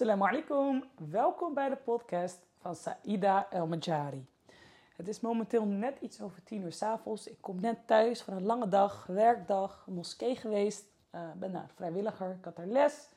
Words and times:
Assalamu 0.00 0.28
alaikum. 0.28 0.84
Welkom 1.10 1.54
bij 1.54 1.68
de 1.68 1.76
podcast 1.76 2.38
van 2.58 2.74
Saida 2.74 3.46
El 3.50 3.66
Majari. 3.66 4.26
Het 4.96 5.08
is 5.08 5.20
momenteel 5.20 5.64
net 5.64 5.96
iets 6.00 6.20
over 6.20 6.42
tien 6.44 6.62
uur 6.62 6.72
s 6.72 6.82
avonds. 6.82 7.26
Ik 7.26 7.36
kom 7.40 7.60
net 7.60 7.86
thuis 7.86 8.22
van 8.22 8.34
een 8.34 8.44
lange 8.44 8.68
dag, 8.68 9.06
werkdag, 9.06 9.86
moskee 9.86 10.36
geweest. 10.36 10.84
Uh, 11.14 11.20
ben 11.36 11.52
daar 11.52 11.70
vrijwilliger, 11.74 12.30
ik 12.38 12.44
had 12.44 12.58
er 12.58 12.66
les. 12.66 13.08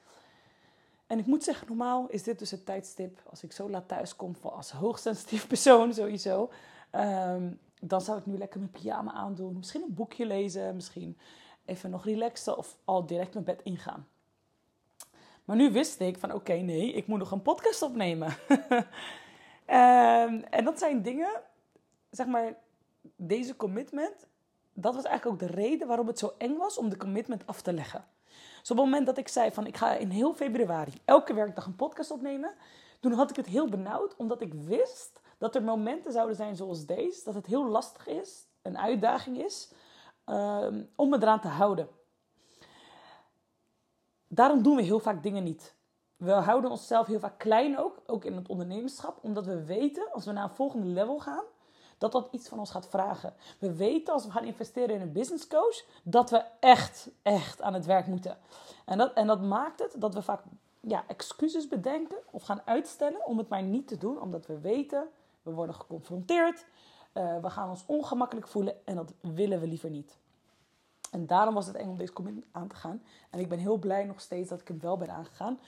En 1.07 1.19
ik 1.19 1.25
moet 1.25 1.43
zeggen, 1.43 1.67
normaal 1.67 2.07
is 2.09 2.23
dit 2.23 2.39
dus 2.39 2.51
het 2.51 2.65
tijdstip 2.65 3.21
als 3.29 3.43
ik 3.43 3.51
zo 3.51 3.69
laat 3.69 3.87
thuis 3.87 4.15
kom 4.15 4.35
als 4.41 4.71
hoogsensitief 4.71 5.47
persoon 5.47 5.93
sowieso. 5.99 6.49
Um, 6.91 7.59
dan 7.81 8.01
zou 8.01 8.17
ik 8.17 8.25
nu 8.25 8.37
lekker 8.37 8.59
mijn 8.59 8.71
pyjama 8.71 9.11
aandoen, 9.11 9.57
misschien 9.57 9.81
een 9.81 9.93
boekje 9.93 10.25
lezen, 10.25 10.75
misschien 10.75 11.17
even 11.65 11.89
nog 11.89 12.05
relaxen 12.05 12.57
of 12.57 12.77
al 12.83 13.05
direct 13.05 13.33
mijn 13.33 13.45
bed 13.45 13.61
ingaan. 13.61 14.07
Maar 15.45 15.55
nu 15.55 15.71
wist 15.71 15.99
ik 15.99 16.17
van 16.17 16.33
oké, 16.33 16.53
nee, 16.53 16.93
ik 16.93 17.07
moet 17.07 17.19
nog 17.19 17.31
een 17.31 17.41
podcast 17.41 17.81
opnemen. 17.81 18.35
um, 18.49 20.43
en 20.57 20.63
dat 20.63 20.79
zijn 20.79 21.01
dingen, 21.01 21.41
zeg 22.09 22.27
maar, 22.27 22.55
deze 23.15 23.55
commitment, 23.55 24.27
dat 24.73 24.95
was 24.95 25.03
eigenlijk 25.03 25.43
ook 25.43 25.49
de 25.49 25.55
reden 25.55 25.87
waarom 25.87 26.07
het 26.07 26.19
zo 26.19 26.33
eng 26.37 26.57
was 26.57 26.77
om 26.77 26.89
de 26.89 26.97
commitment 26.97 27.47
af 27.47 27.61
te 27.61 27.73
leggen. 27.73 28.05
Dus 28.59 28.71
op 28.71 28.77
het 28.77 28.85
moment 28.85 29.05
dat 29.05 29.17
ik 29.17 29.27
zei 29.27 29.51
van 29.51 29.67
ik 29.67 29.77
ga 29.77 29.93
in 29.93 30.09
heel 30.09 30.33
februari 30.33 30.93
elke 31.05 31.33
werkdag 31.33 31.65
een 31.65 31.75
podcast 31.75 32.11
opnemen, 32.11 32.53
toen 32.99 33.11
had 33.11 33.29
ik 33.29 33.35
het 33.35 33.45
heel 33.45 33.69
benauwd, 33.69 34.15
omdat 34.15 34.41
ik 34.41 34.53
wist 34.53 35.21
dat 35.37 35.55
er 35.55 35.63
momenten 35.63 36.11
zouden 36.11 36.35
zijn 36.35 36.55
zoals 36.55 36.85
deze, 36.85 37.23
dat 37.23 37.33
het 37.33 37.45
heel 37.45 37.67
lastig 37.67 38.07
is, 38.07 38.47
een 38.61 38.77
uitdaging 38.77 39.43
is, 39.43 39.73
um, 40.25 40.89
om 40.95 41.09
me 41.09 41.17
eraan 41.21 41.41
te 41.41 41.47
houden. 41.47 41.87
Daarom 44.33 44.63
doen 44.63 44.75
we 44.75 44.81
heel 44.81 44.99
vaak 44.99 45.23
dingen 45.23 45.43
niet. 45.43 45.75
We 46.15 46.31
houden 46.31 46.71
onszelf 46.71 47.07
heel 47.07 47.19
vaak 47.19 47.37
klein 47.37 47.79
ook, 47.79 48.01
ook 48.05 48.25
in 48.25 48.35
het 48.35 48.47
ondernemerschap, 48.47 49.17
omdat 49.21 49.45
we 49.45 49.63
weten 49.63 50.11
als 50.11 50.25
we 50.25 50.31
naar 50.31 50.43
een 50.43 50.55
volgende 50.55 50.87
level 50.87 51.19
gaan, 51.19 51.43
dat 51.97 52.11
dat 52.11 52.27
iets 52.31 52.47
van 52.47 52.59
ons 52.59 52.71
gaat 52.71 52.87
vragen. 52.87 53.33
We 53.59 53.75
weten 53.75 54.13
als 54.13 54.25
we 54.25 54.31
gaan 54.31 54.43
investeren 54.43 54.95
in 54.95 55.01
een 55.01 55.11
business 55.11 55.47
coach, 55.47 55.85
dat 56.03 56.29
we 56.29 56.43
echt, 56.59 57.09
echt 57.21 57.61
aan 57.61 57.73
het 57.73 57.85
werk 57.85 58.07
moeten. 58.07 58.37
En 58.85 58.97
dat, 58.97 59.13
en 59.13 59.27
dat 59.27 59.41
maakt 59.41 59.79
het 59.79 59.95
dat 59.97 60.13
we 60.13 60.21
vaak 60.21 60.41
ja, 60.79 61.03
excuses 61.07 61.67
bedenken 61.67 62.17
of 62.31 62.43
gaan 62.43 62.61
uitstellen 62.65 63.25
om 63.25 63.37
het 63.37 63.49
maar 63.49 63.63
niet 63.63 63.87
te 63.87 63.97
doen, 63.97 64.21
omdat 64.21 64.45
we 64.45 64.59
weten, 64.59 65.07
we 65.41 65.51
worden 65.51 65.75
geconfronteerd, 65.75 66.65
uh, 67.13 67.41
we 67.41 67.49
gaan 67.49 67.69
ons 67.69 67.83
ongemakkelijk 67.85 68.47
voelen 68.47 68.85
en 68.85 68.95
dat 68.95 69.13
willen 69.21 69.59
we 69.59 69.67
liever 69.67 69.89
niet. 69.89 70.17
En 71.13 71.25
daarom 71.27 71.53
was 71.53 71.67
het 71.67 71.75
eng 71.75 71.89
om 71.89 71.97
deze 71.97 72.13
commitment 72.13 72.45
aan 72.51 72.67
te 72.67 72.75
gaan. 72.75 73.01
En 73.29 73.39
ik 73.39 73.49
ben 73.49 73.59
heel 73.59 73.77
blij 73.77 74.05
nog 74.05 74.21
steeds 74.21 74.49
dat 74.49 74.61
ik 74.61 74.67
hem 74.67 74.79
wel 74.79 74.97
ben 74.97 75.09
aangegaan. 75.09 75.59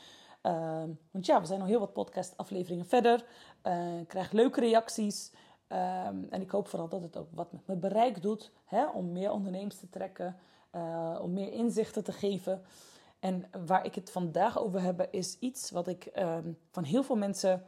Uh, 0.43 0.83
want 1.11 1.25
ja, 1.25 1.39
we 1.39 1.45
zijn 1.45 1.61
al 1.61 1.67
heel 1.67 1.79
wat 1.79 1.93
podcast-afleveringen 1.93 2.85
verder. 2.85 3.25
Uh, 3.63 3.99
ik 3.99 4.07
krijg 4.07 4.31
leuke 4.31 4.59
reacties. 4.59 5.31
Um, 5.67 6.27
en 6.29 6.41
ik 6.41 6.49
hoop 6.49 6.67
vooral 6.67 6.89
dat 6.89 7.01
het 7.01 7.17
ook 7.17 7.27
wat 7.31 7.51
met 7.51 7.67
mijn 7.67 7.79
bereik 7.79 8.21
doet. 8.21 8.51
Hè, 8.66 8.85
om 8.88 9.11
meer 9.11 9.31
ondernemers 9.31 9.79
te 9.79 9.89
trekken. 9.89 10.38
Uh, 10.75 11.19
om 11.21 11.33
meer 11.33 11.51
inzichten 11.51 12.03
te 12.03 12.11
geven. 12.11 12.61
En 13.19 13.45
waar 13.66 13.85
ik 13.85 13.95
het 13.95 14.11
vandaag 14.11 14.59
over 14.59 14.81
heb, 14.81 15.07
is 15.11 15.39
iets 15.39 15.71
wat 15.71 15.88
ik 15.88 16.11
um, 16.16 16.57
van 16.71 16.83
heel 16.83 17.03
veel 17.03 17.16
mensen, 17.16 17.66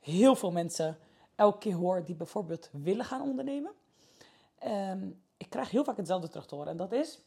heel 0.00 0.34
veel 0.34 0.52
mensen, 0.52 0.98
elke 1.34 1.58
keer 1.58 1.74
hoor 1.74 2.04
die 2.04 2.14
bijvoorbeeld 2.14 2.70
willen 2.72 3.04
gaan 3.04 3.22
ondernemen. 3.22 3.72
Um, 4.64 5.24
ik 5.36 5.50
krijg 5.50 5.70
heel 5.70 5.84
vaak 5.84 5.96
hetzelfde 5.96 6.28
terug 6.28 6.46
te 6.46 6.54
horen. 6.54 6.70
En 6.70 6.76
dat 6.76 6.92
is 6.92 7.20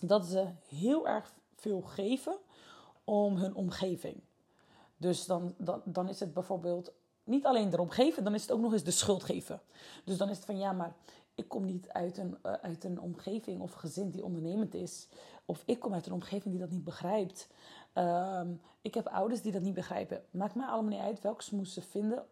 dat 0.00 0.26
ze 0.26 0.46
heel 0.68 1.08
erg 1.08 1.34
veel 1.54 1.80
geven 1.80 2.36
om 3.04 3.36
hun 3.36 3.54
omgeving. 3.54 4.20
Dus 4.96 5.26
dan, 5.26 5.54
dan, 5.58 5.82
dan 5.84 6.08
is 6.08 6.20
het 6.20 6.34
bijvoorbeeld 6.34 6.92
niet 7.24 7.46
alleen 7.46 7.72
erom 7.72 7.90
geven, 7.90 8.24
dan 8.24 8.34
is 8.34 8.42
het 8.42 8.52
ook 8.52 8.60
nog 8.60 8.72
eens 8.72 8.84
de 8.84 8.90
schuld 8.90 9.24
geven. 9.24 9.60
Dus 10.04 10.16
dan 10.16 10.28
is 10.28 10.36
het 10.36 10.44
van 10.44 10.58
ja, 10.58 10.72
maar 10.72 10.96
ik 11.34 11.48
kom 11.48 11.64
niet 11.64 11.88
uit 11.88 12.18
een, 12.18 12.38
uh, 12.46 12.52
uit 12.52 12.84
een 12.84 13.00
omgeving 13.00 13.60
of 13.60 13.72
gezin 13.72 14.10
die 14.10 14.24
ondernemend 14.24 14.74
is. 14.74 15.08
Of 15.44 15.62
ik 15.66 15.78
kom 15.80 15.94
uit 15.94 16.06
een 16.06 16.12
omgeving 16.12 16.50
die 16.50 16.58
dat 16.58 16.70
niet 16.70 16.84
begrijpt. 16.84 17.48
Um, 17.94 18.60
ik 18.80 18.94
heb 18.94 19.06
ouders 19.06 19.42
die 19.42 19.52
dat 19.52 19.62
niet 19.62 19.74
begrijpen. 19.74 20.24
Maakt 20.30 20.54
mij 20.54 20.66
allemaal 20.66 20.90
niet 20.90 21.00
uit 21.00 21.20
welke 21.20 21.42
smoes 21.42 21.72
ze 21.72 21.82
vinden 21.82 22.26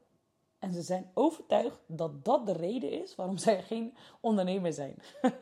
en 0.59 0.73
ze 0.73 0.83
zijn 0.83 1.11
overtuigd 1.15 1.79
dat 1.87 2.25
dat 2.25 2.47
de 2.47 2.53
reden 2.53 3.03
is 3.03 3.15
waarom 3.15 3.37
zij 3.47 3.63
geen 3.63 3.95
ondernemer 4.21 4.73
zijn. 4.73 4.97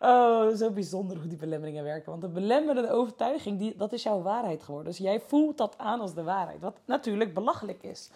oh, 0.00 0.48
zo 0.48 0.70
bijzonder 0.70 1.16
hoe 1.16 1.26
die 1.26 1.38
belemmeringen 1.38 1.84
werken. 1.84 2.10
Want 2.10 2.22
de 2.22 2.28
belemmerende 2.28 2.90
overtuiging, 2.90 3.58
die, 3.58 3.76
dat 3.76 3.92
is 3.92 4.02
jouw 4.02 4.22
waarheid 4.22 4.62
geworden. 4.62 4.92
Dus 4.92 5.00
jij 5.00 5.20
voelt 5.20 5.58
dat 5.58 5.78
aan 5.78 6.00
als 6.00 6.14
de 6.14 6.22
waarheid. 6.22 6.60
Wat 6.60 6.78
natuurlijk 6.84 7.34
belachelijk 7.34 7.82
is. 7.82 8.10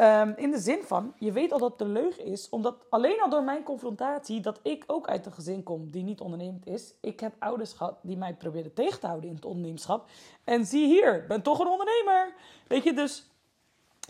Um, 0.00 0.34
in 0.36 0.50
de 0.50 0.58
zin 0.58 0.82
van, 0.82 1.14
je 1.18 1.32
weet 1.32 1.52
al 1.52 1.58
dat 1.58 1.72
het 1.72 1.80
een 1.80 1.92
leugen 1.92 2.24
is, 2.24 2.48
omdat 2.48 2.76
alleen 2.88 3.20
al 3.20 3.30
door 3.30 3.42
mijn 3.42 3.62
confrontatie, 3.62 4.40
dat 4.40 4.60
ik 4.62 4.84
ook 4.86 5.08
uit 5.08 5.26
een 5.26 5.32
gezin 5.32 5.62
kom 5.62 5.90
die 5.90 6.02
niet 6.02 6.20
ondernemend 6.20 6.66
is. 6.66 6.94
Ik 7.00 7.20
heb 7.20 7.34
ouders 7.38 7.72
gehad 7.72 7.98
die 8.02 8.16
mij 8.16 8.34
probeerden 8.34 8.74
tegen 8.74 9.00
te 9.00 9.06
houden 9.06 9.28
in 9.28 9.34
het 9.34 9.44
ondernemerschap. 9.44 10.08
En 10.44 10.64
zie 10.64 10.86
hier, 10.86 11.24
ben 11.28 11.42
toch 11.42 11.58
een 11.58 11.66
ondernemer. 11.66 12.34
Weet 12.68 12.82
je, 12.82 12.92
dus 12.92 13.33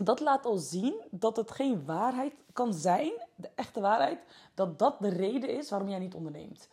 dat 0.03 0.21
laat 0.21 0.47
al 0.47 0.57
zien 0.57 1.03
dat 1.11 1.37
het 1.37 1.51
geen 1.51 1.85
waarheid 1.85 2.35
kan 2.53 2.75
zijn, 2.75 3.13
de 3.35 3.51
echte 3.55 3.81
waarheid, 3.81 4.21
dat 4.55 4.79
dat 4.79 5.01
de 5.01 5.09
reden 5.09 5.49
is 5.49 5.71
waarom 5.71 5.89
jij 5.89 5.99
niet 5.99 6.15
onderneemt. 6.15 6.69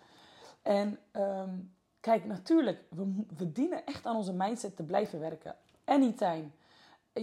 En 0.62 1.00
um, 1.14 1.74
kijk, 2.00 2.26
natuurlijk, 2.26 2.84
we, 2.90 3.26
we 3.38 3.52
dienen 3.52 3.86
echt 3.86 4.06
aan 4.06 4.16
onze 4.16 4.34
mindset 4.34 4.76
te 4.76 4.84
blijven 4.84 5.20
werken. 5.20 5.56
Anytime. 5.86 6.50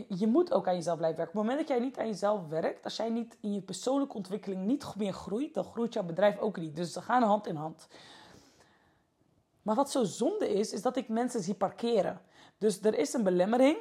Je 0.09 0.27
moet 0.27 0.53
ook 0.53 0.69
aan 0.69 0.75
jezelf 0.75 0.97
blijven 0.97 1.19
werken. 1.19 1.39
Op 1.39 1.47
het 1.47 1.51
moment 1.51 1.69
dat 1.69 1.77
jij 1.77 1.87
niet 1.87 1.99
aan 1.99 2.07
jezelf 2.07 2.49
werkt, 2.49 2.85
als 2.85 2.97
jij 2.97 3.09
niet 3.09 3.37
in 3.41 3.53
je 3.53 3.61
persoonlijke 3.61 4.17
ontwikkeling 4.17 4.67
niet 4.67 4.95
meer 4.97 5.13
groeit, 5.13 5.55
dan 5.55 5.65
groeit 5.65 5.93
jouw 5.93 6.03
bedrijf 6.03 6.39
ook 6.39 6.57
niet. 6.57 6.77
Dus 6.77 6.93
ze 6.93 7.03
gaan 7.03 7.23
hand 7.23 7.47
in 7.47 7.57
hand. 7.57 7.89
Maar 9.63 9.75
wat 9.75 9.91
zo 9.91 10.05
zonde 10.05 10.49
is, 10.49 10.73
is 10.73 10.83
dat 10.83 10.97
ik 10.97 11.09
mensen 11.09 11.43
zie 11.43 11.55
parkeren. 11.55 12.21
Dus 12.59 12.81
er 12.81 12.99
is 12.99 13.13
een 13.13 13.23
belemmering. 13.23 13.79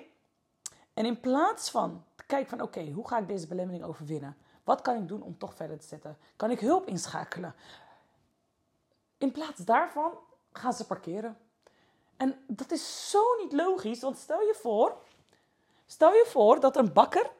En 0.97 1.05
in 1.05 1.19
plaats 1.19 1.69
van 1.69 2.03
kijken 2.27 2.49
van 2.49 2.61
oké, 2.61 2.91
hoe 2.91 3.07
ga 3.07 3.17
ik 3.17 3.27
deze 3.27 3.47
belemmering 3.47 3.83
overwinnen? 3.83 4.37
Wat 4.63 4.81
kan 4.81 4.95
ik 4.95 5.07
doen 5.07 5.21
om 5.21 5.37
toch 5.37 5.55
verder 5.55 5.79
te 5.79 5.87
zetten? 5.87 6.17
Kan 6.35 6.51
ik 6.51 6.59
hulp 6.59 6.87
inschakelen? 6.87 7.55
In 9.17 9.31
plaats 9.31 9.59
daarvan 9.59 10.11
gaan 10.51 10.73
ze 10.73 10.85
parkeren. 10.85 11.37
En 12.15 12.43
dat 12.47 12.71
is 12.71 13.09
zo 13.09 13.19
niet 13.41 13.53
logisch, 13.53 14.01
want 14.01 14.17
stel 14.17 14.39
je 14.39 14.55
voor, 14.61 14.97
stel 15.85 16.11
je 16.11 16.25
voor 16.27 16.59
dat 16.59 16.77
een 16.77 16.93
bakker, 16.93 17.31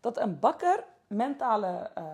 dat 0.00 0.16
een 0.16 0.38
bakker 0.38 0.84
mentale 1.06 1.90
uh, 1.98 2.04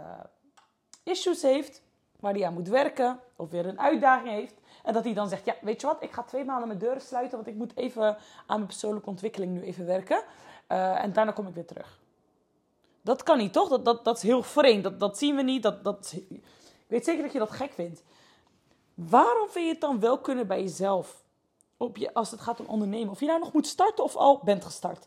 issues 1.03 1.43
heeft, 1.43 1.83
waar 2.21 2.33
hij 2.33 2.47
aan 2.47 2.55
moet 2.55 2.69
werken, 2.69 3.21
of 3.37 3.51
weer 3.51 3.67
een 3.67 3.81
uitdaging 3.81 4.29
heeft, 4.29 4.61
en 4.83 4.93
dat 4.93 5.05
hij 5.05 5.15
dan 5.15 5.29
zegt, 5.29 5.45
ja, 5.45 5.55
weet 5.61 5.81
je 5.81 5.87
wat, 5.87 6.03
ik 6.03 6.13
ga 6.13 6.23
twee 6.23 6.45
maanden 6.45 6.67
mijn 6.67 6.79
deuren 6.79 7.03
sluiten, 7.03 7.37
want 7.37 7.49
ik 7.49 7.55
moet 7.55 7.77
even 7.77 8.07
aan 8.47 8.57
mijn 8.57 8.67
persoonlijke 8.67 9.09
ontwikkeling 9.09 9.53
nu 9.53 9.63
even 9.63 9.87
werken. 9.87 10.25
Uh, 10.73 11.03
en 11.03 11.13
daarna 11.13 11.33
kom 11.33 11.47
ik 11.47 11.55
weer 11.55 11.67
terug. 11.67 12.01
Dat 13.03 13.23
kan 13.23 13.39
niet, 13.39 13.53
toch? 13.53 13.69
Dat, 13.69 13.85
dat, 13.85 14.05
dat 14.05 14.17
is 14.17 14.23
heel 14.23 14.43
vreemd. 14.43 14.83
Dat, 14.83 15.01
dat 15.01 15.19
zien 15.19 15.37
we 15.37 15.43
niet. 15.43 15.63
Dat, 15.63 15.85
dat, 15.85 16.15
ik 16.29 16.43
weet 16.87 17.05
zeker 17.05 17.23
dat 17.23 17.33
je 17.33 17.39
dat 17.39 17.51
gek 17.51 17.73
vindt. 17.73 18.03
Waarom 18.95 19.49
vind 19.49 19.67
je 19.67 19.73
het 19.73 19.81
dan 19.81 20.01
wel 20.01 20.19
kunnen 20.19 20.47
bij 20.47 20.63
jezelf? 20.63 21.23
Op 21.77 21.97
je, 21.97 22.15
als 22.15 22.31
het 22.31 22.41
gaat 22.41 22.61
om 22.61 22.67
ondernemen. 22.67 23.11
Of 23.11 23.21
je 23.21 23.27
nou 23.27 23.39
nog 23.39 23.53
moet 23.53 23.67
starten 23.67 24.05
of 24.05 24.17
al 24.17 24.41
bent 24.45 24.65
gestart. 24.65 25.07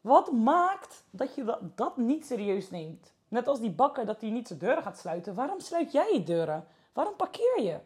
Wat 0.00 0.32
maakt 0.32 1.04
dat 1.10 1.34
je 1.34 1.44
dat, 1.44 1.76
dat 1.76 1.96
niet 1.96 2.26
serieus 2.26 2.70
neemt? 2.70 3.12
Net 3.28 3.48
als 3.48 3.60
die 3.60 3.70
bakker 3.70 4.06
dat 4.06 4.20
hij 4.20 4.30
niet 4.30 4.46
zijn 4.46 4.58
deuren 4.58 4.82
gaat 4.82 4.98
sluiten. 4.98 5.34
Waarom 5.34 5.60
sluit 5.60 5.92
jij 5.92 6.12
je 6.12 6.22
deuren? 6.22 6.66
Waarom 6.92 7.16
parkeer 7.16 7.62
je? 7.62 7.78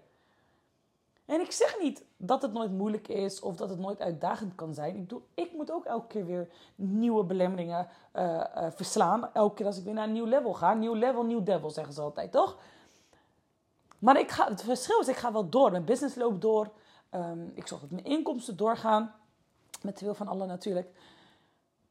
En 1.26 1.40
ik 1.40 1.52
zeg 1.52 1.76
niet 1.80 2.04
dat 2.16 2.42
het 2.42 2.52
nooit 2.52 2.70
moeilijk 2.70 3.08
is 3.08 3.40
of 3.40 3.56
dat 3.56 3.70
het 3.70 3.78
nooit 3.78 4.00
uitdagend 4.00 4.54
kan 4.54 4.74
zijn. 4.74 4.94
Ik, 4.94 5.00
bedoel, 5.00 5.26
ik 5.34 5.52
moet 5.52 5.70
ook 5.70 5.84
elke 5.84 6.06
keer 6.06 6.26
weer 6.26 6.48
nieuwe 6.74 7.24
belemmeringen 7.24 7.88
uh, 8.14 8.44
uh, 8.56 8.66
verslaan. 8.70 9.32
Elke 9.32 9.54
keer 9.54 9.66
als 9.66 9.78
ik 9.78 9.84
weer 9.84 9.94
naar 9.94 10.06
een 10.06 10.12
nieuw 10.12 10.26
level 10.26 10.52
ga. 10.52 10.74
Nieuw 10.74 10.94
level, 10.94 11.24
nieuw 11.24 11.42
devil, 11.42 11.70
zeggen 11.70 11.94
ze 11.94 12.00
altijd, 12.00 12.32
toch? 12.32 12.56
Maar 13.98 14.18
ik 14.18 14.30
ga, 14.30 14.48
het 14.48 14.62
verschil 14.62 15.00
is, 15.00 15.08
ik 15.08 15.16
ga 15.16 15.32
wel 15.32 15.48
door. 15.48 15.70
Mijn 15.70 15.84
business 15.84 16.16
loopt 16.16 16.40
door. 16.40 16.70
Um, 17.10 17.52
ik 17.54 17.66
zorg 17.66 17.80
dat 17.80 17.90
mijn 17.90 18.04
inkomsten 18.04 18.56
doorgaan. 18.56 19.14
Met 19.82 19.98
de 19.98 20.04
wil 20.04 20.14
van 20.14 20.28
Allah 20.28 20.48
natuurlijk. 20.48 20.88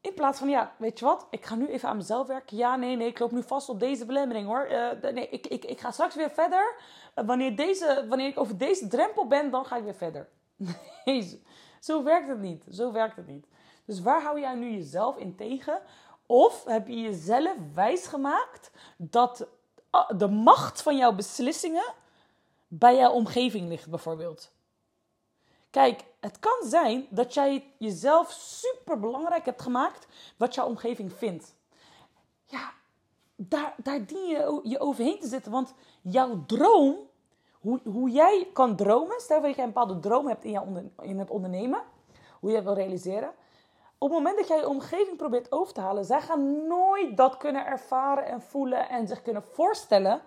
In 0.02 0.14
plaats 0.14 0.38
van, 0.38 0.48
ja, 0.48 0.74
weet 0.78 0.98
je 0.98 1.04
wat? 1.04 1.26
Ik 1.30 1.44
ga 1.44 1.54
nu 1.54 1.68
even 1.68 1.88
aan 1.88 1.96
mezelf 1.96 2.26
werken. 2.26 2.56
Ja, 2.56 2.76
nee, 2.76 2.96
nee, 2.96 3.06
ik 3.06 3.18
loop 3.18 3.30
nu 3.30 3.42
vast 3.42 3.68
op 3.68 3.80
deze 3.80 4.06
belemmering 4.06 4.46
hoor. 4.46 4.68
Uh, 4.70 5.12
nee, 5.12 5.28
ik, 5.28 5.46
ik, 5.46 5.64
ik 5.64 5.80
ga 5.80 5.90
straks 5.90 6.14
weer 6.14 6.30
verder. 6.30 6.74
Uh, 7.14 7.26
wanneer, 7.26 7.56
deze, 7.56 8.06
wanneer 8.08 8.26
ik 8.26 8.38
over 8.38 8.58
deze 8.58 8.86
drempel 8.86 9.26
ben, 9.26 9.50
dan 9.50 9.64
ga 9.64 9.76
ik 9.76 9.84
weer 9.84 9.94
verder. 9.94 10.28
Nee, 11.04 11.42
zo 11.80 12.02
werkt 12.02 12.28
het 12.28 12.40
niet. 12.40 12.64
Zo 12.70 12.92
werkt 12.92 13.16
het 13.16 13.26
niet. 13.26 13.46
Dus 13.84 14.00
waar 14.00 14.22
hou 14.22 14.40
jij 14.40 14.54
nu 14.54 14.70
jezelf 14.70 15.16
in 15.16 15.36
tegen? 15.36 15.80
Of 16.26 16.64
heb 16.64 16.86
je 16.86 17.00
jezelf 17.00 17.56
wijsgemaakt 17.74 18.70
dat 18.96 19.48
ah, 19.90 20.18
de 20.18 20.28
macht 20.28 20.82
van 20.82 20.96
jouw 20.96 21.12
beslissingen 21.12 21.94
bij 22.68 22.96
jouw 22.96 23.12
omgeving 23.12 23.68
ligt, 23.68 23.90
bijvoorbeeld? 23.90 24.52
Kijk, 25.70 26.04
het 26.22 26.38
kan 26.38 26.68
zijn 26.68 27.06
dat 27.10 27.34
jij 27.34 27.64
jezelf 27.78 28.30
super 28.30 28.98
belangrijk 28.98 29.44
hebt 29.44 29.62
gemaakt 29.62 30.06
wat 30.36 30.54
jouw 30.54 30.66
omgeving 30.66 31.12
vindt. 31.12 31.54
Ja, 32.46 32.72
daar, 33.36 33.74
daar 33.76 34.06
dien 34.06 34.26
je 34.26 34.60
je 34.62 34.80
overheen 34.80 35.20
te 35.20 35.26
zitten. 35.26 35.52
Want 35.52 35.74
jouw 36.00 36.44
droom, 36.46 36.96
hoe, 37.60 37.80
hoe 37.84 38.10
jij 38.10 38.48
kan 38.52 38.76
dromen, 38.76 39.20
stel 39.20 39.40
dat 39.40 39.54
jij 39.54 39.64
een 39.64 39.72
bepaalde 39.72 40.00
droom 40.00 40.26
hebt 40.26 40.44
in, 40.44 40.50
jouw 40.50 40.66
in 41.00 41.18
het 41.18 41.30
ondernemen, 41.30 41.82
hoe 42.40 42.50
je 42.50 42.62
wil 42.62 42.74
realiseren. 42.74 43.32
Op 43.98 44.08
het 44.08 44.18
moment 44.18 44.36
dat 44.38 44.48
jij 44.48 44.56
je 44.56 44.68
omgeving 44.68 45.16
probeert 45.16 45.52
over 45.52 45.74
te 45.74 45.80
halen, 45.80 46.04
zij 46.04 46.20
gaan 46.20 46.66
nooit 46.66 47.16
dat 47.16 47.36
kunnen 47.36 47.66
ervaren 47.66 48.26
en 48.26 48.42
voelen 48.42 48.88
en 48.88 49.06
zich 49.06 49.22
kunnen 49.22 49.42
voorstellen 49.42 50.22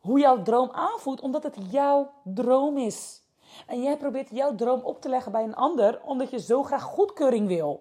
hoe 0.00 0.18
jouw 0.18 0.42
droom 0.42 0.70
aanvoelt, 0.70 1.20
omdat 1.20 1.42
het 1.42 1.56
jouw 1.70 2.12
droom 2.24 2.78
is. 2.78 3.21
En 3.66 3.82
jij 3.82 3.96
probeert 3.96 4.30
jouw 4.30 4.54
droom 4.54 4.80
op 4.80 5.00
te 5.00 5.08
leggen 5.08 5.32
bij 5.32 5.44
een 5.44 5.54
ander, 5.54 6.02
omdat 6.02 6.30
je 6.30 6.40
zo 6.40 6.62
graag 6.62 6.82
goedkeuring 6.82 7.46
wil. 7.46 7.80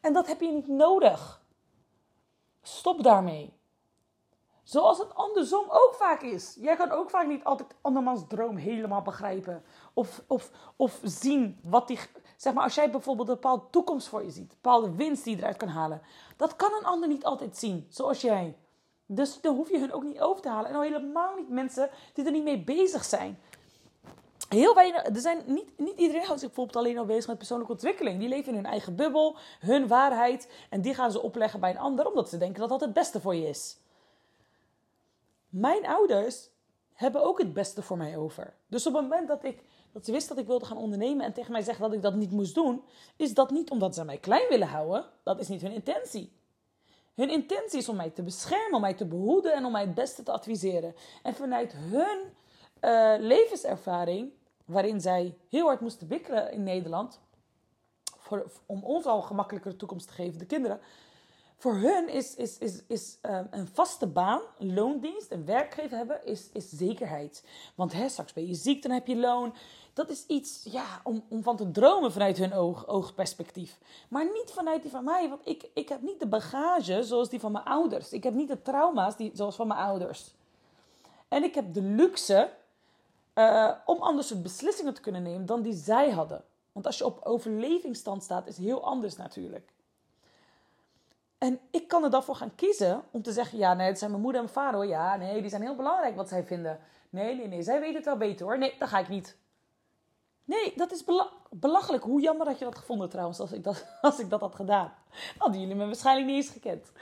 En 0.00 0.12
dat 0.12 0.26
heb 0.26 0.40
je 0.40 0.52
niet 0.52 0.68
nodig. 0.68 1.42
Stop 2.62 3.02
daarmee. 3.02 3.60
Zoals 4.62 4.98
het 4.98 5.14
andersom 5.14 5.64
ook 5.68 5.94
vaak 5.94 6.22
is. 6.22 6.56
Jij 6.60 6.76
kan 6.76 6.90
ook 6.90 7.10
vaak 7.10 7.26
niet 7.26 7.44
altijd 7.44 7.74
andermans 7.80 8.20
droom 8.28 8.56
helemaal 8.56 9.02
begrijpen. 9.02 9.62
Of, 9.94 10.22
of, 10.26 10.50
of 10.76 11.00
zien 11.02 11.58
wat 11.62 11.88
die. 11.88 11.98
Zeg 12.36 12.52
maar, 12.52 12.62
als 12.62 12.74
jij 12.74 12.90
bijvoorbeeld 12.90 13.28
een 13.28 13.34
bepaalde 13.34 13.64
toekomst 13.70 14.08
voor 14.08 14.24
je 14.24 14.30
ziet, 14.30 14.50
een 14.50 14.58
bepaalde 14.62 14.94
winst 14.94 15.24
die 15.24 15.36
je 15.36 15.42
eruit 15.42 15.56
kan 15.56 15.68
halen. 15.68 16.02
Dat 16.36 16.56
kan 16.56 16.72
een 16.72 16.84
ander 16.84 17.08
niet 17.08 17.24
altijd 17.24 17.56
zien, 17.56 17.86
zoals 17.88 18.20
jij. 18.20 18.56
Dus 19.06 19.40
dan 19.40 19.56
hoef 19.56 19.70
je 19.70 19.78
hun 19.78 19.92
ook 19.92 20.02
niet 20.02 20.20
over 20.20 20.42
te 20.42 20.48
halen. 20.48 20.70
En 20.70 20.76
al 20.76 20.82
helemaal 20.82 21.34
niet 21.36 21.48
mensen 21.48 21.90
die 22.12 22.24
er 22.24 22.32
niet 22.32 22.44
mee 22.44 22.64
bezig 22.64 23.04
zijn. 23.04 23.38
Heel 24.52 24.74
weinig, 24.74 25.04
er 25.04 25.20
zijn 25.20 25.42
niet, 25.46 25.78
niet 25.78 25.98
iedereen 25.98 26.24
houdt 26.24 26.40
zich 26.40 26.48
bijvoorbeeld 26.48 26.76
alleen 26.76 26.98
al 26.98 27.04
bezig 27.04 27.26
met 27.26 27.38
persoonlijke 27.38 27.72
ontwikkeling. 27.72 28.18
Die 28.18 28.28
leven 28.28 28.48
in 28.48 28.54
hun 28.54 28.66
eigen 28.66 28.96
bubbel, 28.96 29.36
hun 29.60 29.86
waarheid. 29.86 30.48
En 30.70 30.80
die 30.80 30.94
gaan 30.94 31.12
ze 31.12 31.22
opleggen 31.22 31.60
bij 31.60 31.70
een 31.70 31.78
ander, 31.78 32.06
omdat 32.06 32.28
ze 32.28 32.38
denken 32.38 32.60
dat 32.60 32.68
dat 32.68 32.80
het 32.80 32.92
beste 32.92 33.20
voor 33.20 33.34
je 33.34 33.48
is. 33.48 33.76
Mijn 35.48 35.86
ouders 35.86 36.48
hebben 36.92 37.22
ook 37.24 37.38
het 37.38 37.52
beste 37.52 37.82
voor 37.82 37.96
mij 37.96 38.16
over. 38.16 38.54
Dus 38.66 38.86
op 38.86 38.94
het 38.94 39.02
moment 39.02 39.28
dat, 39.28 39.44
ik, 39.44 39.62
dat 39.92 40.04
ze 40.04 40.12
wisten 40.12 40.34
dat 40.34 40.44
ik 40.44 40.50
wilde 40.50 40.64
gaan 40.64 40.76
ondernemen 40.76 41.26
en 41.26 41.32
tegen 41.32 41.52
mij 41.52 41.62
zeggen 41.62 41.84
dat 41.84 41.92
ik 41.92 42.02
dat 42.02 42.14
niet 42.14 42.30
moest 42.30 42.54
doen, 42.54 42.82
is 43.16 43.34
dat 43.34 43.50
niet 43.50 43.70
omdat 43.70 43.94
ze 43.94 44.04
mij 44.04 44.18
klein 44.18 44.48
willen 44.48 44.68
houden. 44.68 45.04
Dat 45.22 45.40
is 45.40 45.48
niet 45.48 45.62
hun 45.62 45.72
intentie. 45.72 46.32
Hun 47.14 47.30
intentie 47.30 47.78
is 47.78 47.88
om 47.88 47.96
mij 47.96 48.10
te 48.10 48.22
beschermen, 48.22 48.74
om 48.74 48.80
mij 48.80 48.94
te 48.94 49.06
behoeden 49.06 49.52
en 49.52 49.64
om 49.64 49.72
mij 49.72 49.80
het 49.80 49.94
beste 49.94 50.22
te 50.22 50.32
adviseren. 50.32 50.94
En 51.22 51.34
vanuit 51.34 51.72
hun 51.72 52.18
uh, 52.80 53.14
levenservaring, 53.18 54.32
waarin 54.64 55.00
zij 55.00 55.36
heel 55.48 55.66
hard 55.66 55.80
moesten 55.80 56.08
bikkelen 56.08 56.52
in 56.52 56.62
Nederland, 56.62 57.20
voor, 58.18 58.50
om 58.66 58.82
ons 58.84 59.04
al 59.04 59.16
een 59.16 59.24
gemakkelijkere 59.24 59.76
toekomst 59.76 60.06
te 60.06 60.12
geven, 60.12 60.38
de 60.38 60.46
kinderen. 60.46 60.80
Voor 61.56 61.74
hun 61.74 62.08
is, 62.08 62.34
is, 62.34 62.58
is, 62.58 62.82
is 62.86 63.18
um, 63.22 63.46
een 63.50 63.68
vaste 63.72 64.06
baan, 64.06 64.40
een 64.58 64.74
loondienst, 64.74 65.30
een 65.30 65.44
werkgever 65.44 65.96
hebben, 65.96 66.26
is, 66.26 66.48
is 66.52 66.70
zekerheid. 66.70 67.44
Want 67.74 67.92
hè, 67.92 68.08
straks 68.08 68.32
ben 68.32 68.46
je 68.46 68.54
ziek, 68.54 68.82
dan 68.82 68.90
heb 68.90 69.06
je 69.06 69.16
loon. 69.16 69.54
Dat 69.92 70.10
is 70.10 70.26
iets 70.26 70.66
ja, 70.70 71.00
om, 71.02 71.24
om 71.28 71.42
van 71.42 71.56
te 71.56 71.70
dromen 71.70 72.12
vanuit 72.12 72.38
hun 72.38 72.54
oog, 72.54 72.86
oogperspectief. 72.86 73.78
Maar 74.08 74.24
niet 74.24 74.50
vanuit 74.50 74.82
die 74.82 74.90
van 74.90 75.04
mij, 75.04 75.28
want 75.28 75.40
ik, 75.44 75.70
ik 75.74 75.88
heb 75.88 76.02
niet 76.02 76.20
de 76.20 76.26
bagage 76.26 77.02
zoals 77.02 77.28
die 77.28 77.40
van 77.40 77.52
mijn 77.52 77.64
ouders. 77.64 78.12
Ik 78.12 78.22
heb 78.22 78.34
niet 78.34 78.48
de 78.48 78.62
trauma's 78.62 79.16
die, 79.16 79.30
zoals 79.34 79.56
van 79.56 79.66
mijn 79.66 79.80
ouders. 79.80 80.34
En 81.28 81.42
ik 81.42 81.54
heb 81.54 81.74
de 81.74 81.82
luxe 81.82 82.50
uh, 83.34 83.70
om 83.84 84.02
anders 84.02 84.26
soort 84.26 84.42
beslissingen 84.42 84.94
te 84.94 85.00
kunnen 85.00 85.22
nemen 85.22 85.46
dan 85.46 85.62
die 85.62 85.74
zij 85.74 86.10
hadden. 86.10 86.44
Want 86.72 86.86
als 86.86 86.98
je 86.98 87.04
op 87.04 87.20
overlevingsstand 87.24 88.22
staat, 88.22 88.46
is 88.46 88.56
heel 88.56 88.84
anders 88.84 89.16
natuurlijk. 89.16 89.72
En 91.38 91.60
ik 91.70 91.88
kan 91.88 92.04
er 92.04 92.10
dan 92.10 92.24
voor 92.24 92.36
gaan 92.36 92.54
kiezen 92.54 93.02
om 93.10 93.22
te 93.22 93.32
zeggen: 93.32 93.58
ja, 93.58 93.74
nee, 93.74 93.86
het 93.86 93.98
zijn 93.98 94.10
mijn 94.10 94.22
moeder 94.22 94.40
en 94.40 94.46
mijn 94.46 94.64
vader 94.64 94.80
hoor. 94.80 94.88
Ja, 94.88 95.16
nee, 95.16 95.40
die 95.40 95.50
zijn 95.50 95.62
heel 95.62 95.76
belangrijk 95.76 96.16
wat 96.16 96.28
zij 96.28 96.44
vinden. 96.44 96.80
Nee, 97.10 97.36
nee, 97.36 97.48
nee, 97.48 97.62
zij 97.62 97.80
weten 97.80 97.96
het 97.96 98.04
wel 98.04 98.16
beter 98.16 98.46
hoor. 98.46 98.58
Nee, 98.58 98.74
dat 98.78 98.88
ga 98.88 98.98
ik 98.98 99.08
niet. 99.08 99.36
Nee, 100.44 100.72
dat 100.76 100.92
is 100.92 101.04
belachelijk. 101.50 102.04
Hoe 102.04 102.20
jammer 102.20 102.46
dat 102.46 102.58
je 102.58 102.64
dat 102.64 102.78
gevonden 102.78 103.08
trouwens, 103.08 103.40
als 103.40 103.52
ik 103.52 103.64
dat, 103.64 103.86
als 104.00 104.18
ik 104.18 104.30
dat 104.30 104.40
had 104.40 104.54
gedaan. 104.54 104.94
Hadden 105.38 105.60
jullie 105.60 105.74
me 105.74 105.86
waarschijnlijk 105.86 106.26
niet 106.26 106.36
eens 106.36 106.52
gekend. 106.52 106.92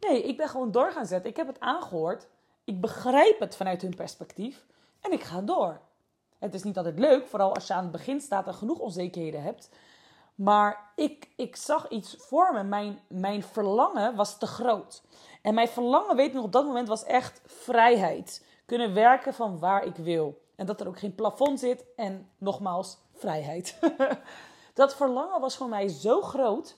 Nee, 0.00 0.22
ik 0.22 0.36
ben 0.36 0.48
gewoon 0.48 0.70
door 0.70 0.92
gaan 0.92 1.06
zetten. 1.06 1.30
Ik 1.30 1.36
heb 1.36 1.46
het 1.46 1.60
aangehoord. 1.60 2.26
Ik 2.64 2.80
begrijp 2.80 3.38
het 3.40 3.56
vanuit 3.56 3.82
hun 3.82 3.94
perspectief. 3.94 4.64
En 5.00 5.12
ik 5.12 5.22
ga 5.22 5.40
door. 5.40 5.80
Het 6.38 6.54
is 6.54 6.62
niet 6.62 6.76
altijd 6.76 6.98
leuk, 6.98 7.26
vooral 7.26 7.54
als 7.54 7.66
je 7.66 7.74
aan 7.74 7.82
het 7.82 7.92
begin 7.92 8.20
staat 8.20 8.46
en 8.46 8.54
genoeg 8.54 8.78
onzekerheden 8.78 9.42
hebt. 9.42 9.68
Maar 10.34 10.92
ik, 10.96 11.28
ik 11.36 11.56
zag 11.56 11.88
iets 11.88 12.14
voor 12.18 12.52
me. 12.52 12.62
Mijn, 12.62 12.98
mijn 13.08 13.42
verlangen 13.42 14.16
was 14.16 14.38
te 14.38 14.46
groot. 14.46 15.02
En 15.42 15.54
mijn 15.54 15.68
verlangen, 15.68 16.16
weet 16.16 16.26
ik 16.26 16.32
nog, 16.32 16.44
op 16.44 16.52
dat 16.52 16.64
moment 16.64 16.88
was 16.88 17.04
echt 17.04 17.40
vrijheid. 17.44 18.44
Kunnen 18.66 18.94
werken 18.94 19.34
van 19.34 19.58
waar 19.58 19.84
ik 19.84 19.96
wil. 19.96 20.42
En 20.56 20.66
dat 20.66 20.80
er 20.80 20.88
ook 20.88 20.98
geen 20.98 21.14
plafond 21.14 21.60
zit. 21.60 21.84
En 21.96 22.30
nogmaals, 22.38 22.98
vrijheid. 23.12 23.78
dat 24.74 24.96
verlangen 24.96 25.40
was 25.40 25.56
voor 25.56 25.68
mij 25.68 25.88
zo 25.88 26.22
groot. 26.22 26.76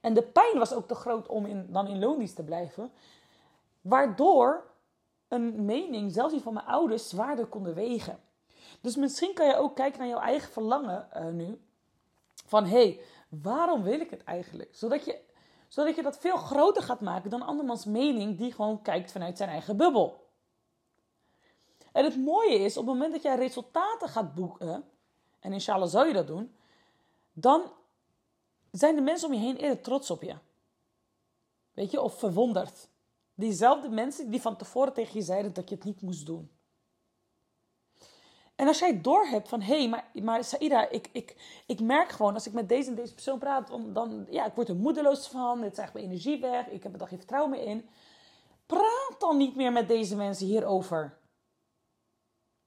En 0.00 0.14
de 0.14 0.22
pijn 0.22 0.58
was 0.58 0.74
ook 0.74 0.88
te 0.88 0.94
groot 0.94 1.26
om 1.26 1.46
in, 1.46 1.66
dan 1.68 1.86
in 1.86 1.98
loondienst 1.98 2.36
te 2.36 2.44
blijven. 2.44 2.92
Waardoor 3.80 4.69
een 5.30 5.64
mening, 5.64 6.12
zelfs 6.12 6.32
die 6.32 6.42
van 6.42 6.54
mijn 6.54 6.66
ouders, 6.66 7.08
zwaarder 7.08 7.46
konden 7.46 7.74
wegen. 7.74 8.20
Dus 8.80 8.96
misschien 8.96 9.34
kan 9.34 9.46
je 9.46 9.56
ook 9.56 9.76
kijken 9.76 9.98
naar 9.98 10.08
jouw 10.08 10.20
eigen 10.20 10.52
verlangen 10.52 11.08
uh, 11.16 11.26
nu. 11.26 11.60
Van 12.46 12.64
hé, 12.64 12.70
hey, 12.70 13.00
waarom 13.28 13.82
wil 13.82 14.00
ik 14.00 14.10
het 14.10 14.24
eigenlijk? 14.24 14.74
Zodat 14.74 15.04
je, 15.04 15.18
zodat 15.68 15.96
je 15.96 16.02
dat 16.02 16.18
veel 16.18 16.36
groter 16.36 16.82
gaat 16.82 17.00
maken 17.00 17.30
dan 17.30 17.42
andermans 17.42 17.84
mening 17.84 18.38
die 18.38 18.52
gewoon 18.52 18.82
kijkt 18.82 19.12
vanuit 19.12 19.36
zijn 19.36 19.48
eigen 19.48 19.76
bubbel. 19.76 20.28
En 21.92 22.04
het 22.04 22.16
mooie 22.16 22.58
is, 22.58 22.76
op 22.76 22.86
het 22.86 22.94
moment 22.94 23.12
dat 23.12 23.22
jij 23.22 23.36
resultaten 23.36 24.08
gaat 24.08 24.34
boeken, 24.34 24.84
en 25.40 25.52
inshallah 25.52 25.88
zou 25.88 26.06
je 26.06 26.12
dat 26.12 26.26
doen, 26.26 26.54
dan 27.32 27.62
zijn 28.70 28.94
de 28.94 29.00
mensen 29.00 29.28
om 29.28 29.34
je 29.34 29.40
heen 29.40 29.56
eerder 29.56 29.80
trots 29.80 30.10
op 30.10 30.22
je. 30.22 30.34
Weet 31.72 31.90
je, 31.90 32.00
of 32.00 32.18
verwonderd. 32.18 32.88
Diezelfde 33.40 33.88
mensen 33.88 34.30
die 34.30 34.40
van 34.40 34.56
tevoren 34.56 34.92
tegen 34.92 35.14
je 35.14 35.24
zeiden 35.24 35.52
dat 35.52 35.68
je 35.68 35.74
het 35.74 35.84
niet 35.84 36.00
moest 36.00 36.26
doen. 36.26 36.50
En 38.54 38.66
als 38.66 38.78
jij 38.78 39.00
doorhebt 39.00 39.48
van, 39.48 39.60
hé, 39.60 39.78
hey, 39.78 39.88
maar, 39.88 40.10
maar 40.22 40.44
Saida, 40.44 40.88
ik, 40.88 41.08
ik, 41.12 41.62
ik 41.66 41.80
merk 41.80 42.10
gewoon 42.10 42.34
als 42.34 42.46
ik 42.46 42.52
met 42.52 42.68
deze 42.68 42.88
en 42.88 42.94
deze 42.94 43.14
persoon 43.14 43.38
praat, 43.38 43.68
dan, 43.86 44.26
ja, 44.30 44.46
ik 44.46 44.54
word 44.54 44.68
er 44.68 44.76
moedeloos 44.76 45.28
van, 45.28 45.62
het 45.62 45.74
zegt 45.74 45.92
mijn 45.92 46.04
energie 46.04 46.40
weg, 46.40 46.66
ik 46.66 46.82
heb 46.82 46.92
er 46.92 46.98
dan 46.98 47.08
geen 47.08 47.18
vertrouwen 47.18 47.50
meer 47.50 47.62
in. 47.62 47.88
Praat 48.66 49.14
dan 49.18 49.36
niet 49.36 49.56
meer 49.56 49.72
met 49.72 49.88
deze 49.88 50.16
mensen 50.16 50.46
hierover. 50.46 51.18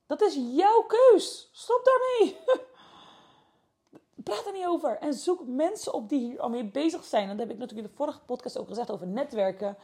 Dat 0.05 0.21
is 0.21 0.35
jouw 0.35 0.83
keus. 0.83 1.49
Stop 1.51 1.81
daarmee. 1.83 2.37
Praat 4.23 4.45
er 4.45 4.53
niet 4.53 4.65
over. 4.65 4.97
En 4.97 5.13
zoek 5.13 5.47
mensen 5.47 5.93
op 5.93 6.09
die 6.09 6.19
hier 6.19 6.39
al 6.39 6.49
mee 6.49 6.65
bezig 6.65 7.03
zijn. 7.03 7.29
En 7.29 7.37
dat 7.37 7.39
heb 7.39 7.49
ik 7.49 7.57
natuurlijk 7.57 7.87
in 7.87 7.91
de 7.91 7.97
vorige 7.97 8.19
podcast 8.19 8.57
ook 8.57 8.67
gezegd 8.67 8.91
over 8.91 9.07
netwerken, 9.07 9.77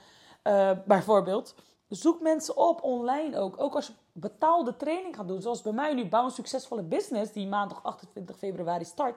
uh, 0.49 0.71
bijvoorbeeld. 0.85 1.55
Zoek 1.89 2.21
mensen 2.21 2.57
op 2.57 2.83
online 2.83 3.37
ook. 3.37 3.59
Ook 3.59 3.75
als 3.75 3.87
je 3.87 3.93
betaalde 4.11 4.77
training 4.77 5.15
gaat 5.15 5.27
doen, 5.27 5.41
zoals 5.41 5.61
bij 5.61 5.71
mij 5.71 5.93
nu, 5.93 6.05
Bouw 6.05 6.25
een 6.25 6.31
Succesvolle 6.31 6.83
Business, 6.83 7.31
die 7.31 7.47
maandag 7.47 7.83
28 7.83 8.37
februari 8.37 8.85
start. 8.85 9.15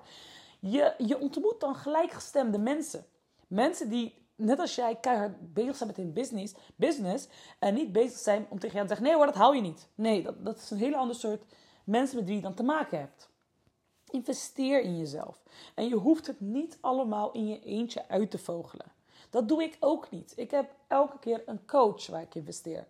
Je, 0.60 0.94
je 0.98 1.20
ontmoet 1.20 1.60
dan 1.60 1.74
gelijkgestemde 1.74 2.58
mensen. 2.58 3.04
Mensen 3.46 3.88
die, 3.88 4.26
net 4.36 4.58
als 4.58 4.74
jij, 4.74 4.96
keihard 5.00 5.54
bezig 5.54 5.76
zijn 5.76 5.88
met 5.88 5.98
hun 5.98 6.12
business, 6.12 6.54
business 6.76 7.28
en 7.58 7.74
niet 7.74 7.92
bezig 7.92 8.18
zijn 8.18 8.46
om 8.48 8.58
tegen 8.58 8.74
jou 8.74 8.88
te 8.88 8.94
zeggen: 8.94 9.06
nee 9.06 9.16
hoor, 9.16 9.26
dat 9.26 9.42
hou 9.42 9.56
je 9.56 9.62
niet. 9.62 9.88
Nee, 9.94 10.22
dat, 10.22 10.44
dat 10.44 10.56
is 10.56 10.70
een 10.70 10.78
hele 10.78 10.96
ander 10.96 11.16
soort 11.16 11.42
mensen 11.84 12.16
met 12.16 12.26
wie 12.26 12.36
je 12.36 12.42
dan 12.42 12.54
te 12.54 12.62
maken 12.62 12.98
hebt. 12.98 13.30
Investeer 14.10 14.80
in 14.80 14.98
jezelf. 14.98 15.42
En 15.74 15.88
je 15.88 15.94
hoeft 15.94 16.26
het 16.26 16.40
niet 16.40 16.78
allemaal 16.80 17.32
in 17.32 17.48
je 17.48 17.60
eentje 17.60 18.08
uit 18.08 18.30
te 18.30 18.38
vogelen. 18.38 18.86
Dat 19.32 19.48
doe 19.48 19.62
ik 19.62 19.76
ook 19.80 20.10
niet. 20.10 20.32
Ik 20.36 20.50
heb 20.50 20.70
elke 20.86 21.18
keer 21.18 21.42
een 21.46 21.66
coach 21.66 22.06
waar 22.06 22.22
ik 22.22 22.34
investeer. 22.34 22.86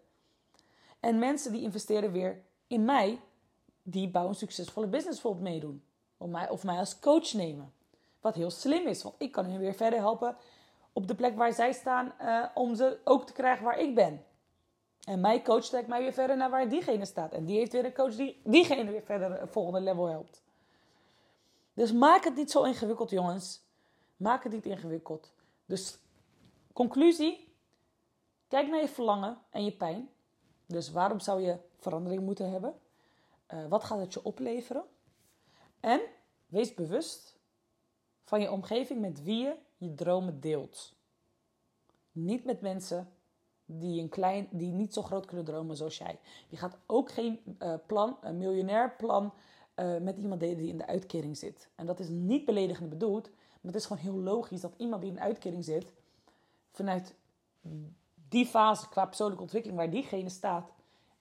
En 1.00 1.18
mensen 1.18 1.52
die 1.52 1.62
investeren 1.62 2.12
weer 2.12 2.42
in 2.66 2.84
mij, 2.84 3.20
die 3.82 4.08
bouwen 4.08 4.32
een 4.34 4.38
succesvolle 4.38 4.86
business 4.86 5.20
bijvoorbeeld 5.20 5.52
meedoen. 5.52 5.84
Of 6.16 6.28
mij, 6.28 6.48
of 6.48 6.64
mij 6.64 6.78
als 6.78 6.98
coach 6.98 7.32
nemen. 7.32 7.72
Wat 8.20 8.34
heel 8.34 8.50
slim 8.50 8.86
is, 8.86 9.02
want 9.02 9.14
ik 9.18 9.32
kan 9.32 9.44
hen 9.44 9.58
weer 9.58 9.74
verder 9.74 9.98
helpen 9.98 10.36
op 10.92 11.06
de 11.06 11.14
plek 11.14 11.36
waar 11.36 11.52
zij 11.52 11.72
staan, 11.72 12.12
uh, 12.20 12.44
om 12.54 12.74
ze 12.74 12.98
ook 13.04 13.26
te 13.26 13.32
krijgen 13.32 13.64
waar 13.64 13.78
ik 13.78 13.94
ben. 13.94 14.24
En 15.04 15.20
mijn 15.20 15.44
coach 15.44 15.64
trekt 15.64 15.88
mij 15.88 16.00
weer 16.00 16.12
verder 16.12 16.36
naar 16.36 16.50
waar 16.50 16.68
diegene 16.68 17.04
staat. 17.04 17.32
En 17.32 17.44
die 17.44 17.58
heeft 17.58 17.72
weer 17.72 17.84
een 17.84 17.94
coach 17.94 18.14
die 18.14 18.40
diegene 18.44 18.90
weer 18.90 19.02
verder 19.02 19.40
het 19.40 19.50
volgende 19.50 19.80
level 19.80 20.06
helpt. 20.06 20.42
Dus 21.74 21.92
maak 21.92 22.24
het 22.24 22.36
niet 22.36 22.50
zo 22.50 22.62
ingewikkeld, 22.62 23.10
jongens. 23.10 23.60
Maak 24.16 24.42
het 24.42 24.52
niet 24.52 24.66
ingewikkeld. 24.66 25.32
Dus 25.66 25.98
Conclusie: 26.72 27.54
kijk 28.48 28.68
naar 28.68 28.80
je 28.80 28.88
verlangen 28.88 29.38
en 29.50 29.64
je 29.64 29.72
pijn. 29.72 30.08
Dus 30.66 30.90
waarom 30.90 31.20
zou 31.20 31.42
je 31.42 31.58
verandering 31.76 32.22
moeten 32.22 32.50
hebben? 32.50 32.74
Uh, 33.54 33.66
wat 33.68 33.84
gaat 33.84 33.98
het 33.98 34.12
je 34.12 34.24
opleveren? 34.24 34.84
En 35.80 36.00
wees 36.46 36.74
bewust 36.74 37.36
van 38.24 38.40
je 38.40 38.50
omgeving 38.50 39.00
met 39.00 39.22
wie 39.22 39.44
je 39.44 39.56
je 39.76 39.94
dromen 39.94 40.40
deelt. 40.40 40.94
Niet 42.12 42.44
met 42.44 42.60
mensen 42.60 43.12
die, 43.64 44.00
een 44.00 44.08
klein, 44.08 44.48
die 44.50 44.72
niet 44.72 44.94
zo 44.94 45.02
groot 45.02 45.26
kunnen 45.26 45.44
dromen 45.44 45.76
zoals 45.76 45.98
jij. 45.98 46.18
Je 46.48 46.56
gaat 46.56 46.78
ook 46.86 47.10
geen 47.10 47.56
uh, 47.58 47.74
plan, 47.86 48.16
een 48.20 48.38
miljonair 48.38 48.94
plan, 48.96 49.32
uh, 49.76 49.98
met 49.98 50.16
iemand 50.18 50.40
delen 50.40 50.58
die 50.58 50.68
in 50.68 50.78
de 50.78 50.86
uitkering 50.86 51.36
zit. 51.36 51.68
En 51.74 51.86
dat 51.86 52.00
is 52.00 52.08
niet 52.08 52.44
beledigend 52.44 52.88
bedoeld, 52.88 53.30
maar 53.30 53.72
het 53.72 53.74
is 53.74 53.86
gewoon 53.86 54.02
heel 54.02 54.18
logisch 54.18 54.60
dat 54.60 54.74
iemand 54.76 55.00
die 55.00 55.10
in 55.10 55.16
de 55.16 55.22
uitkering 55.22 55.64
zit, 55.64 55.92
vanuit 56.72 57.14
die 58.28 58.46
fase 58.46 58.88
qua 58.88 59.06
persoonlijke 59.06 59.42
ontwikkeling 59.42 59.80
waar 59.80 59.90
diegene 59.90 60.28
staat, 60.28 60.70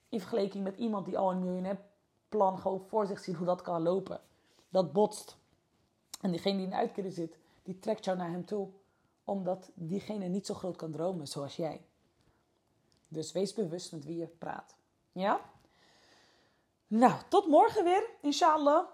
in 0.10 0.20
vergelijking 0.20 0.63
met 0.63 0.77
iemand 0.77 1.05
die 1.05 1.17
al 1.17 1.31
een 1.31 1.43
miljonair 1.43 1.81
plan 2.29 2.60
gewoon 2.60 2.86
voor 2.88 3.05
zich 3.05 3.20
ziet 3.20 3.36
hoe 3.36 3.46
dat 3.46 3.62
kan 3.62 3.81
lopen. 3.81 4.22
Dat 4.70 4.91
botst. 4.91 5.38
En 6.22 6.31
diegene 6.31 6.58
die 6.58 6.65
in 6.65 6.74
uitkering 6.74 7.13
zit, 7.13 7.38
die 7.63 7.79
trekt 7.79 8.05
jou 8.05 8.17
naar 8.17 8.29
hem 8.29 8.46
toe. 8.46 8.70
Omdat 9.24 9.72
diegene 9.74 10.27
niet 10.27 10.46
zo 10.46 10.53
groot 10.53 10.75
kan 10.75 10.91
dromen 10.91 11.27
zoals 11.27 11.55
jij. 11.55 11.86
Dus 13.08 13.31
wees 13.31 13.53
bewust 13.53 13.91
met 13.91 14.05
wie 14.05 14.17
je 14.17 14.27
praat. 14.27 14.75
Ja? 15.12 15.41
Nou, 16.88 17.22
tot 17.29 17.48
morgen 17.48 17.84
weer, 17.84 18.10
inshallah. 18.22 18.86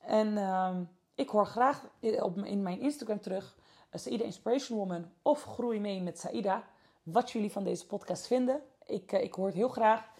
En 0.00 0.28
uh, 0.28 0.76
ik 1.16 1.28
hoor 1.28 1.46
graag 1.46 1.88
op, 2.00 2.38
in 2.38 2.62
mijn 2.62 2.80
Instagram 2.80 3.20
terug, 3.20 3.56
uh, 3.92 4.00
Saida 4.00 4.24
Inspiration 4.24 4.78
Woman 4.78 5.10
of 5.22 5.42
Groei 5.42 5.80
mee 5.80 6.00
met 6.00 6.18
Saida, 6.18 6.64
wat 7.02 7.30
jullie 7.30 7.52
van 7.52 7.64
deze 7.64 7.86
podcast 7.86 8.26
vinden. 8.26 8.62
Ik, 8.86 9.12
uh, 9.12 9.22
ik 9.22 9.34
hoor 9.34 9.46
het 9.46 9.54
heel 9.54 9.68
graag. 9.68 10.14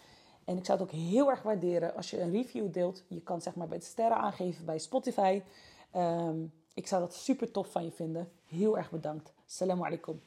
En 0.45 0.57
ik 0.57 0.65
zou 0.65 0.79
het 0.79 0.87
ook 0.87 0.95
heel 0.95 1.29
erg 1.29 1.41
waarderen 1.41 1.95
als 1.95 2.09
je 2.09 2.21
een 2.21 2.31
review 2.31 2.73
deelt. 2.73 3.03
Je 3.07 3.21
kan 3.21 3.41
zeg 3.41 3.55
maar 3.55 3.67
bij 3.67 3.77
de 3.77 3.83
sterren 3.83 4.17
aangeven 4.17 4.65
bij 4.65 4.79
Spotify. 4.79 5.41
Um, 5.95 6.53
ik 6.73 6.87
zou 6.87 7.01
dat 7.01 7.13
super 7.13 7.51
tof 7.51 7.71
van 7.71 7.83
je 7.83 7.91
vinden. 7.91 8.31
Heel 8.45 8.77
erg 8.77 8.91
bedankt. 8.91 9.33
Salam 9.45 9.83
alaikum. 9.83 10.21